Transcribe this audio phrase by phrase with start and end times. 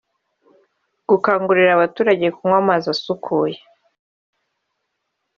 [1.09, 3.57] gukangurira abaturage kunywa amazi asukuye